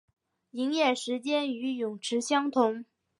[0.49, 2.85] 营业时间与泳池相同。